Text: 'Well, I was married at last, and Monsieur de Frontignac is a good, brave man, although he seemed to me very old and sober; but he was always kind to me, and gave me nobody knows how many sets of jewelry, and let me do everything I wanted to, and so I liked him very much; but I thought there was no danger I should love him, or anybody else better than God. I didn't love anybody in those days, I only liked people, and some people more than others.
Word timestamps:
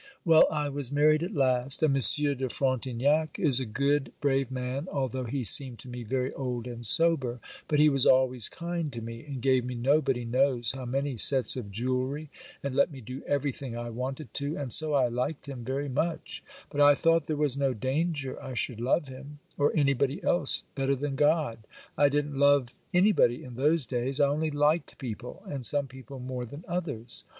'Well, 0.25 0.47
I 0.49 0.67
was 0.67 0.91
married 0.91 1.21
at 1.21 1.35
last, 1.35 1.83
and 1.83 1.93
Monsieur 1.93 2.33
de 2.33 2.49
Frontignac 2.49 3.37
is 3.37 3.59
a 3.59 3.67
good, 3.67 4.11
brave 4.19 4.49
man, 4.49 4.87
although 4.91 5.25
he 5.25 5.43
seemed 5.43 5.77
to 5.81 5.87
me 5.87 6.01
very 6.03 6.33
old 6.33 6.65
and 6.65 6.83
sober; 6.83 7.39
but 7.67 7.77
he 7.79 7.87
was 7.87 8.07
always 8.07 8.49
kind 8.49 8.91
to 8.93 9.01
me, 9.03 9.23
and 9.23 9.43
gave 9.43 9.63
me 9.63 9.75
nobody 9.75 10.25
knows 10.25 10.71
how 10.71 10.85
many 10.85 11.17
sets 11.17 11.55
of 11.55 11.71
jewelry, 11.71 12.31
and 12.63 12.73
let 12.73 12.91
me 12.91 12.99
do 12.99 13.21
everything 13.27 13.77
I 13.77 13.91
wanted 13.91 14.33
to, 14.33 14.57
and 14.57 14.73
so 14.73 14.95
I 14.95 15.07
liked 15.07 15.45
him 15.45 15.63
very 15.63 15.87
much; 15.87 16.43
but 16.71 16.81
I 16.81 16.95
thought 16.95 17.27
there 17.27 17.37
was 17.37 17.55
no 17.55 17.75
danger 17.75 18.41
I 18.41 18.55
should 18.55 18.81
love 18.81 19.07
him, 19.07 19.37
or 19.55 19.71
anybody 19.75 20.23
else 20.23 20.63
better 20.73 20.95
than 20.95 21.13
God. 21.15 21.59
I 21.95 22.09
didn't 22.09 22.39
love 22.39 22.79
anybody 22.91 23.43
in 23.43 23.53
those 23.53 23.85
days, 23.85 24.19
I 24.19 24.29
only 24.29 24.49
liked 24.49 24.97
people, 24.97 25.43
and 25.45 25.63
some 25.63 25.85
people 25.85 26.17
more 26.17 26.43
than 26.45 26.65
others. 26.67 27.23